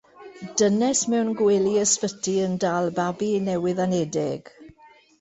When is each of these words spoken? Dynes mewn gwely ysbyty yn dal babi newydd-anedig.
Dynes 0.61 1.01
mewn 1.11 1.29
gwely 1.41 1.75
ysbyty 1.83 2.35
yn 2.49 2.57
dal 2.65 2.91
babi 2.99 3.31
newydd-anedig. 3.49 4.57